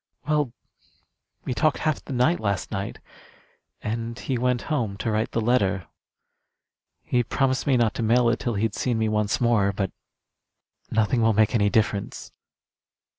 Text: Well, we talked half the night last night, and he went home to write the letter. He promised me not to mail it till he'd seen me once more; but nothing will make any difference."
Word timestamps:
Well, 0.27 0.51
we 1.45 1.53
talked 1.53 1.77
half 1.77 2.03
the 2.03 2.11
night 2.11 2.39
last 2.39 2.71
night, 2.71 2.97
and 3.83 4.17
he 4.17 4.35
went 4.35 4.63
home 4.63 4.97
to 4.97 5.11
write 5.11 5.29
the 5.29 5.39
letter. 5.41 5.85
He 7.03 7.21
promised 7.23 7.67
me 7.67 7.77
not 7.77 7.93
to 7.93 8.01
mail 8.01 8.27
it 8.29 8.39
till 8.39 8.55
he'd 8.55 8.73
seen 8.73 8.97
me 8.97 9.09
once 9.09 9.39
more; 9.39 9.71
but 9.71 9.91
nothing 10.89 11.21
will 11.21 11.33
make 11.33 11.53
any 11.53 11.69
difference." 11.69 12.31